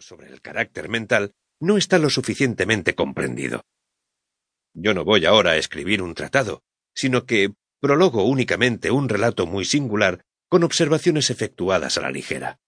sobre 0.00 0.28
el 0.28 0.40
carácter 0.40 0.88
mental 0.88 1.32
no 1.60 1.76
está 1.76 1.98
lo 1.98 2.10
suficientemente 2.10 2.94
comprendido. 2.94 3.62
Yo 4.74 4.94
no 4.94 5.04
voy 5.04 5.26
ahora 5.26 5.52
a 5.52 5.56
escribir 5.56 6.02
un 6.02 6.14
tratado, 6.14 6.62
sino 6.94 7.26
que 7.26 7.52
prologo 7.80 8.24
únicamente 8.24 8.90
un 8.90 9.08
relato 9.08 9.46
muy 9.46 9.64
singular 9.64 10.24
con 10.48 10.64
observaciones 10.64 11.30
efectuadas 11.30 11.98
a 11.98 12.02
la 12.02 12.10
ligera. 12.10 12.58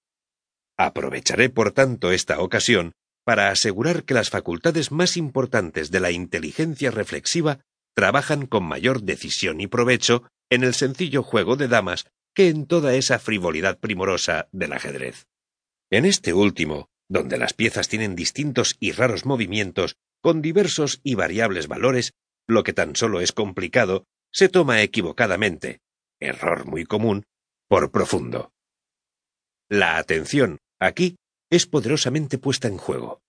Aprovecharé, 0.76 1.48
por 1.48 1.72
tanto, 1.72 2.12
esta 2.12 2.40
ocasión 2.40 2.92
para 3.25 3.51
asegurar 3.51 4.05
que 4.05 4.14
las 4.14 4.30
facultades 4.30 4.91
más 4.91 5.17
importantes 5.17 5.91
de 5.91 6.01
la 6.01 6.11
inteligencia 6.11 6.91
reflexiva 6.91 7.61
trabajan 7.95 8.46
con 8.46 8.64
mayor 8.64 9.03
decisión 9.03 9.61
y 9.61 9.67
provecho 9.67 10.25
en 10.51 10.64
el 10.64 10.75
sencillo 10.75 11.23
juego 11.23 11.57
de 11.57 11.69
damas 11.69 12.07
que 12.35 12.49
en 12.49 12.67
toda 12.67 12.95
esa 12.95 13.19
frivolidad 13.19 13.79
primorosa 13.79 14.49
del 14.53 14.73
ajedrez. 14.73 15.27
En 15.91 16.05
este 16.07 16.33
último, 16.33 16.89
donde 17.12 17.36
las 17.36 17.52
piezas 17.52 17.88
tienen 17.88 18.16
distintos 18.16 18.76
y 18.80 18.92
raros 18.92 19.26
movimientos 19.26 19.96
con 20.22 20.40
diversos 20.40 21.00
y 21.04 21.14
variables 21.14 21.68
valores, 21.68 22.14
lo 22.48 22.62
que 22.62 22.72
tan 22.72 22.96
solo 22.96 23.20
es 23.20 23.32
complicado 23.32 24.07
se 24.32 24.48
toma 24.48 24.80
equivocadamente, 24.80 25.82
error 26.18 26.64
muy 26.64 26.86
común, 26.86 27.26
por 27.68 27.90
profundo. 27.90 28.50
La 29.68 29.98
atención, 29.98 30.58
aquí, 30.80 31.17
es 31.50 31.67
poderosamente 31.67 32.39
puesta 32.39 32.67
en 32.67 32.78
juego. 32.78 33.20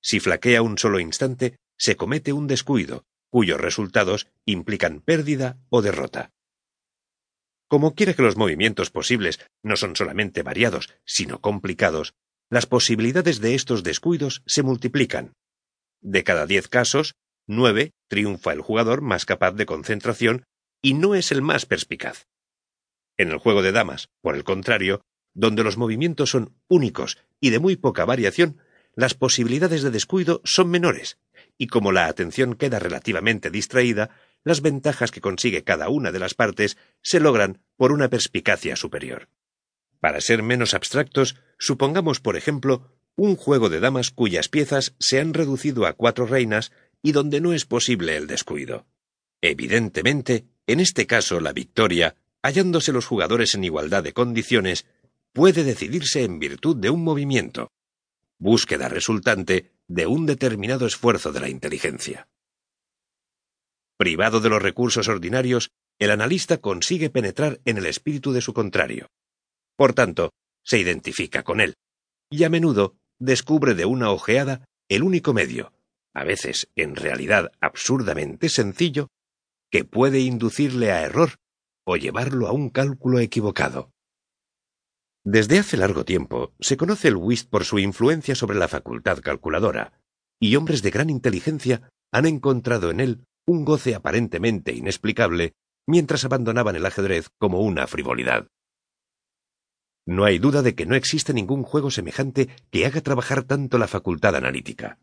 Si 0.00 0.20
flaquea 0.20 0.62
un 0.62 0.78
solo 0.78 1.00
instante, 1.00 1.56
se 1.76 1.96
comete 1.96 2.32
un 2.32 2.46
descuido, 2.46 3.04
cuyos 3.28 3.60
resultados 3.60 4.28
implican 4.44 5.00
pérdida 5.00 5.58
o 5.68 5.82
derrota. 5.82 6.30
Como 7.66 7.96
quiera 7.96 8.14
que 8.14 8.22
los 8.22 8.36
movimientos 8.36 8.90
posibles 8.90 9.40
no 9.64 9.76
son 9.76 9.96
solamente 9.96 10.44
variados, 10.44 10.94
sino 11.04 11.40
complicados, 11.40 12.14
las 12.54 12.66
posibilidades 12.66 13.40
de 13.40 13.56
estos 13.56 13.82
descuidos 13.82 14.44
se 14.46 14.62
multiplican. 14.62 15.32
De 16.00 16.22
cada 16.22 16.46
diez 16.46 16.68
casos, 16.68 17.16
nueve 17.48 17.90
triunfa 18.06 18.52
el 18.52 18.60
jugador 18.60 19.00
más 19.00 19.26
capaz 19.26 19.56
de 19.56 19.66
concentración 19.66 20.44
y 20.80 20.94
no 20.94 21.16
es 21.16 21.32
el 21.32 21.42
más 21.42 21.66
perspicaz. 21.66 22.28
En 23.16 23.32
el 23.32 23.38
juego 23.38 23.60
de 23.60 23.72
damas, 23.72 24.06
por 24.20 24.36
el 24.36 24.44
contrario, 24.44 25.00
donde 25.34 25.64
los 25.64 25.76
movimientos 25.76 26.30
son 26.30 26.54
únicos 26.68 27.18
y 27.40 27.50
de 27.50 27.58
muy 27.58 27.74
poca 27.74 28.04
variación, 28.04 28.60
las 28.94 29.14
posibilidades 29.14 29.82
de 29.82 29.90
descuido 29.90 30.40
son 30.44 30.70
menores, 30.70 31.18
y 31.58 31.66
como 31.66 31.90
la 31.90 32.06
atención 32.06 32.54
queda 32.54 32.78
relativamente 32.78 33.50
distraída, 33.50 34.10
las 34.44 34.60
ventajas 34.60 35.10
que 35.10 35.20
consigue 35.20 35.64
cada 35.64 35.88
una 35.88 36.12
de 36.12 36.20
las 36.20 36.34
partes 36.34 36.78
se 37.02 37.18
logran 37.18 37.64
por 37.76 37.90
una 37.90 38.08
perspicacia 38.10 38.76
superior. 38.76 39.28
Para 40.04 40.20
ser 40.20 40.42
menos 40.42 40.74
abstractos, 40.74 41.34
supongamos, 41.58 42.20
por 42.20 42.36
ejemplo, 42.36 42.92
un 43.16 43.36
juego 43.36 43.70
de 43.70 43.80
damas 43.80 44.10
cuyas 44.10 44.50
piezas 44.50 44.94
se 44.98 45.18
han 45.18 45.32
reducido 45.32 45.86
a 45.86 45.94
cuatro 45.94 46.26
reinas 46.26 46.72
y 47.00 47.12
donde 47.12 47.40
no 47.40 47.54
es 47.54 47.64
posible 47.64 48.14
el 48.14 48.26
descuido. 48.26 48.86
Evidentemente, 49.40 50.44
en 50.66 50.80
este 50.80 51.06
caso 51.06 51.40
la 51.40 51.54
victoria, 51.54 52.16
hallándose 52.42 52.92
los 52.92 53.06
jugadores 53.06 53.54
en 53.54 53.64
igualdad 53.64 54.02
de 54.02 54.12
condiciones, 54.12 54.84
puede 55.32 55.64
decidirse 55.64 56.22
en 56.22 56.38
virtud 56.38 56.76
de 56.76 56.90
un 56.90 57.02
movimiento, 57.02 57.72
búsqueda 58.36 58.90
resultante 58.90 59.72
de 59.88 60.06
un 60.06 60.26
determinado 60.26 60.84
esfuerzo 60.86 61.32
de 61.32 61.40
la 61.40 61.48
inteligencia. 61.48 62.28
Privado 63.96 64.40
de 64.40 64.50
los 64.50 64.60
recursos 64.60 65.08
ordinarios, 65.08 65.70
el 65.98 66.10
analista 66.10 66.58
consigue 66.58 67.08
penetrar 67.08 67.62
en 67.64 67.78
el 67.78 67.86
espíritu 67.86 68.34
de 68.34 68.42
su 68.42 68.52
contrario. 68.52 69.08
Por 69.76 69.92
tanto, 69.92 70.30
se 70.64 70.78
identifica 70.78 71.42
con 71.42 71.60
él, 71.60 71.74
y 72.30 72.44
a 72.44 72.50
menudo 72.50 72.96
descubre 73.18 73.74
de 73.74 73.84
una 73.84 74.10
ojeada 74.10 74.64
el 74.88 75.02
único 75.02 75.32
medio, 75.32 75.72
a 76.14 76.24
veces 76.24 76.68
en 76.76 76.96
realidad 76.96 77.52
absurdamente 77.60 78.48
sencillo, 78.48 79.08
que 79.70 79.84
puede 79.84 80.20
inducirle 80.20 80.92
a 80.92 81.02
error 81.02 81.36
o 81.86 81.96
llevarlo 81.96 82.46
a 82.46 82.52
un 82.52 82.70
cálculo 82.70 83.18
equivocado. 83.18 83.90
Desde 85.24 85.58
hace 85.58 85.76
largo 85.76 86.04
tiempo 86.04 86.54
se 86.60 86.76
conoce 86.76 87.08
el 87.08 87.16
whist 87.16 87.48
por 87.48 87.64
su 87.64 87.78
influencia 87.78 88.34
sobre 88.34 88.58
la 88.58 88.68
facultad 88.68 89.18
calculadora, 89.18 90.00
y 90.40 90.56
hombres 90.56 90.82
de 90.82 90.90
gran 90.90 91.10
inteligencia 91.10 91.88
han 92.12 92.26
encontrado 92.26 92.90
en 92.90 93.00
él 93.00 93.24
un 93.46 93.64
goce 93.64 93.94
aparentemente 93.94 94.72
inexplicable 94.72 95.54
mientras 95.86 96.24
abandonaban 96.24 96.76
el 96.76 96.86
ajedrez 96.86 97.28
como 97.38 97.60
una 97.60 97.86
frivolidad. 97.86 98.46
No 100.06 100.24
hay 100.24 100.38
duda 100.38 100.62
de 100.62 100.74
que 100.74 100.86
no 100.86 100.94
existe 100.94 101.32
ningún 101.32 101.62
juego 101.62 101.90
semejante 101.90 102.48
que 102.70 102.84
haga 102.84 103.00
trabajar 103.00 103.42
tanto 103.42 103.78
la 103.78 103.88
facultad 103.88 104.36
analítica. 104.36 104.98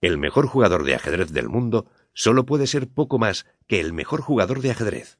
El 0.00 0.18
mejor 0.18 0.46
jugador 0.46 0.84
de 0.84 0.94
ajedrez 0.94 1.32
del 1.32 1.48
mundo 1.48 1.86
solo 2.14 2.44
puede 2.44 2.66
ser 2.66 2.88
poco 2.88 3.18
más 3.18 3.46
que 3.66 3.80
el 3.80 3.92
mejor 3.92 4.20
jugador 4.20 4.60
de 4.60 4.70
ajedrez. 4.70 5.18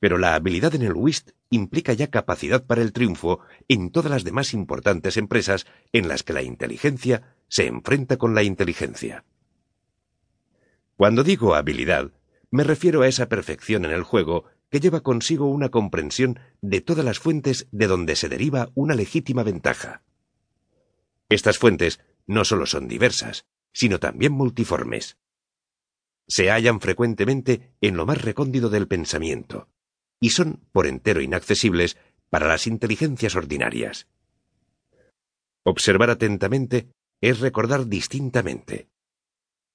Pero 0.00 0.18
la 0.18 0.34
habilidad 0.34 0.74
en 0.74 0.82
el 0.82 0.94
whist 0.94 1.32
implica 1.50 1.92
ya 1.92 2.06
capacidad 2.06 2.64
para 2.64 2.80
el 2.80 2.92
triunfo 2.92 3.40
en 3.68 3.90
todas 3.90 4.10
las 4.10 4.24
demás 4.24 4.54
importantes 4.54 5.16
empresas 5.16 5.66
en 5.92 6.08
las 6.08 6.22
que 6.22 6.32
la 6.32 6.42
inteligencia 6.42 7.34
se 7.48 7.66
enfrenta 7.66 8.16
con 8.16 8.34
la 8.34 8.42
inteligencia. 8.42 9.24
Cuando 10.96 11.22
digo 11.22 11.54
habilidad, 11.54 12.12
me 12.50 12.64
refiero 12.64 13.02
a 13.02 13.08
esa 13.08 13.28
perfección 13.28 13.84
en 13.84 13.90
el 13.90 14.02
juego 14.02 14.44
que 14.70 14.80
lleva 14.80 15.00
consigo 15.02 15.46
una 15.46 15.68
comprensión 15.68 16.38
de 16.60 16.80
todas 16.80 17.04
las 17.04 17.18
fuentes 17.18 17.68
de 17.70 17.86
donde 17.86 18.16
se 18.16 18.28
deriva 18.28 18.70
una 18.74 18.94
legítima 18.94 19.42
ventaja. 19.42 20.02
Estas 21.28 21.58
fuentes 21.58 22.00
no 22.26 22.44
solo 22.44 22.66
son 22.66 22.88
diversas, 22.88 23.46
sino 23.72 23.98
también 23.98 24.32
multiformes. 24.32 25.18
Se 26.28 26.50
hallan 26.50 26.80
frecuentemente 26.80 27.72
en 27.80 27.96
lo 27.96 28.06
más 28.06 28.22
recóndido 28.22 28.68
del 28.68 28.88
pensamiento, 28.88 29.68
y 30.20 30.30
son 30.30 30.66
por 30.72 30.86
entero 30.86 31.20
inaccesibles 31.20 31.96
para 32.30 32.48
las 32.48 32.66
inteligencias 32.66 33.36
ordinarias. 33.36 34.08
Observar 35.64 36.10
atentamente 36.10 36.88
es 37.20 37.40
recordar 37.40 37.86
distintamente. 37.86 38.88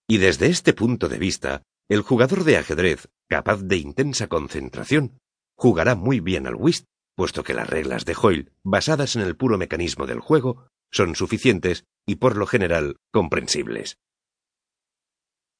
Y 0.07 0.17
desde 0.17 0.47
este 0.47 0.73
punto 0.73 1.07
de 1.07 1.17
vista, 1.17 1.63
el 1.89 2.01
jugador 2.01 2.43
de 2.43 2.57
ajedrez, 2.57 3.09
capaz 3.29 3.61
de 3.61 3.77
intensa 3.77 4.27
concentración, 4.27 5.19
jugará 5.55 5.95
muy 5.95 6.19
bien 6.19 6.47
al 6.47 6.55
whist, 6.55 6.85
puesto 7.15 7.43
que 7.43 7.53
las 7.53 7.69
reglas 7.69 8.05
de 8.05 8.15
Hoyle, 8.19 8.51
basadas 8.63 9.15
en 9.15 9.21
el 9.21 9.35
puro 9.35 9.57
mecanismo 9.57 10.07
del 10.07 10.19
juego, 10.19 10.67
son 10.91 11.15
suficientes 11.15 11.85
y 12.05 12.15
por 12.15 12.37
lo 12.37 12.45
general 12.45 12.97
comprensibles. 13.11 13.97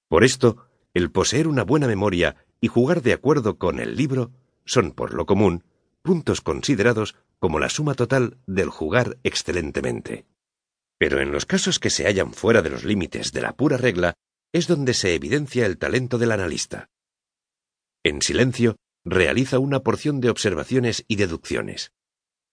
Por 0.09 0.24
esto, 0.24 0.68
el 0.94 1.12
poseer 1.12 1.48
una 1.48 1.64
buena 1.64 1.88
memoria 1.88 2.36
y 2.59 2.68
jugar 2.68 3.02
de 3.02 3.14
acuerdo 3.14 3.58
con 3.58 3.80
el 3.80 3.96
libro 3.96 4.32
son, 4.66 4.92
por 4.92 5.14
lo 5.14 5.26
común, 5.26 5.64
puntos 6.02 6.42
considerados 6.42 7.16
como 7.40 7.59
la 7.59 7.70
suma 7.70 7.94
total 7.94 8.38
del 8.46 8.70
jugar 8.70 9.18
excelentemente. 9.24 10.26
Pero 11.00 11.20
en 11.20 11.32
los 11.32 11.46
casos 11.46 11.80
que 11.80 11.90
se 11.90 12.06
hallan 12.06 12.34
fuera 12.34 12.62
de 12.62 12.70
los 12.70 12.84
límites 12.84 13.32
de 13.32 13.42
la 13.42 13.53
pura 13.53 13.78
regla, 13.78 14.14
es 14.54 14.68
donde 14.68 14.94
se 14.94 15.16
evidencia 15.16 15.66
el 15.66 15.78
talento 15.78 16.18
del 16.18 16.32
analista. 16.32 16.90
En 18.04 18.22
silencio, 18.22 18.78
realiza 19.04 19.60
una 19.60 19.82
porción 19.82 20.20
de 20.20 20.30
observaciones 20.30 21.04
y 21.08 21.16
deducciones. 21.16 21.92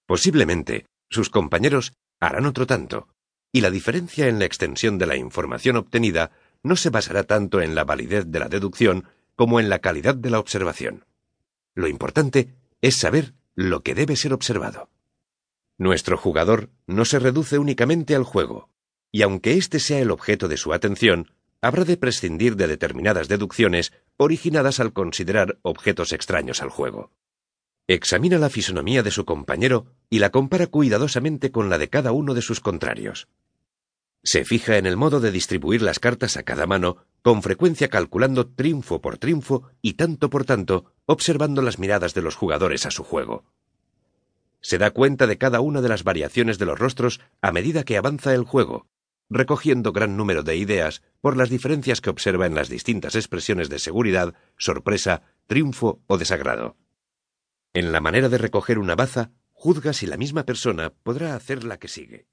Posiblemente, 0.07 0.87
sus 1.11 1.31
compañeros 1.31 1.95
harán 2.21 2.47
otro 2.47 2.67
tanto, 2.67 3.09
y 3.53 3.61
la 3.61 3.71
diferencia 3.71 4.29
en 4.29 4.39
la 4.39 4.45
extensión 4.45 4.99
de 4.99 5.07
la 5.07 5.17
información 5.17 5.77
obtenida 5.77 6.31
no 6.63 6.77
se 6.77 6.91
basará 6.91 7.25
tanto 7.25 7.61
en 7.61 7.75
la 7.75 7.85
validez 7.85 8.27
de 8.27 8.39
la 8.39 8.49
deducción 8.49 9.09
como 9.37 9.61
en 9.61 9.69
la 9.69 9.79
calidad 9.79 10.15
de 10.15 10.31
la 10.31 10.39
observación. 10.39 11.07
Lo 11.75 11.89
importante 11.89 12.55
es 12.81 12.97
saber 12.97 13.35
lo 13.55 13.83
que 13.83 13.95
debe 13.95 14.17
ser 14.17 14.33
observado. 14.33 14.91
Nuestro 15.79 16.17
jugador 16.17 16.71
no 16.87 17.05
se 17.05 17.19
reduce 17.19 17.59
únicamente 17.59 18.15
al 18.15 18.25
juego, 18.25 18.71
y 19.13 19.23
aunque 19.23 19.55
éste 19.55 19.79
sea 19.79 20.01
el 20.01 20.11
objeto 20.11 20.49
de 20.49 20.57
su 20.57 20.73
atención, 20.73 21.31
habrá 21.61 21.85
de 21.85 21.97
prescindir 21.97 22.57
de 22.57 22.67
determinadas 22.67 23.29
deducciones 23.29 23.93
originadas 24.17 24.81
al 24.81 24.93
considerar 24.93 25.59
objetos 25.63 26.13
extraños 26.13 26.63
al 26.63 26.71
juego. 26.71 27.11
Examina 27.87 28.39
la 28.39 28.51
fisonomía 28.51 29.03
de 29.03 29.11
su 29.11 29.25
compañero 29.25 29.87
y 30.11 30.19
la 30.19 30.31
compara 30.31 30.67
cuidadosamente 30.67 31.51
con 31.51 31.71
la 31.71 31.79
de 31.79 31.89
cada 31.89 32.13
uno 32.13 32.35
de 32.35 32.43
sus 32.43 32.61
contrarios. 32.61 33.29
Se 34.23 34.45
fija 34.45 34.77
en 34.77 34.87
el 34.87 34.97
modo 34.97 35.21
de 35.21 35.31
distribuir 35.31 35.81
las 35.81 35.99
cartas 35.99 36.37
a 36.37 36.43
cada 36.43 36.67
mano, 36.67 36.99
con 37.23 37.43
frecuencia 37.43 37.89
calculando 37.89 38.47
triunfo 38.47 39.01
por 39.01 39.17
triunfo 39.17 39.71
y 39.81 39.95
tanto 39.95 40.29
por 40.29 40.45
tanto, 40.45 40.93
observando 41.07 41.63
las 41.63 41.79
miradas 41.79 42.15
de 42.15 42.23
los 42.23 42.37
jugadores 42.37 42.85
a 42.85 42.91
su 42.91 43.05
juego. 43.05 43.45
Se 44.61 44.77
da 44.77 44.91
cuenta 44.91 45.27
de 45.27 45.39
cada 45.39 45.61
una 45.61 45.81
de 45.81 45.89
las 45.89 46.05
variaciones 46.05 46.59
de 46.59 46.67
los 46.67 46.79
rostros 46.79 47.21
a 47.41 47.53
medida 47.53 47.85
que 47.85 47.97
avanza 47.97 48.35
el 48.35 48.45
juego, 48.45 48.87
recogiendo 49.31 49.93
gran 49.93 50.17
número 50.17 50.43
de 50.43 50.57
ideas 50.57 51.03
por 51.21 51.37
las 51.37 51.51
diferencias 51.51 52.01
que 52.01 52.11
observa 52.11 52.47
en 52.47 52.55
las 52.55 52.69
distintas 52.69 53.15
expresiones 53.15 53.69
de 53.69 53.79
seguridad, 53.79 54.35
sorpresa, 54.57 55.23
triunfo 55.47 56.03
o 56.07 56.19
desagrado. 56.19 56.77
En 57.75 57.93
la 57.93 58.01
manera 58.01 58.29
de 58.29 58.39
recoger 58.39 58.79
una 58.79 58.95
baza, 58.95 59.33
juzga 59.53 59.93
si 59.93 60.07
la 60.07 60.17
misma 60.17 60.45
persona 60.45 60.91
podrá 60.91 61.35
hacer 61.35 61.65
la 61.65 61.79
que 61.79 61.89
sigue. 61.89 62.27